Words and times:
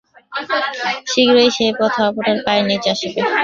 শীঘ্রই 1.11 1.49
সেই 1.57 1.73
পথও 1.79 2.03
আপনার 2.09 2.37
পায়ের 2.45 2.65
নীচে 2.69 2.89
আসিবে। 2.93 3.19